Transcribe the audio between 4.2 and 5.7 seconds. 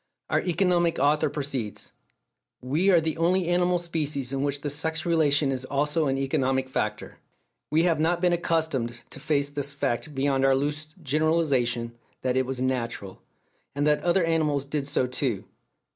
in which the sex relation is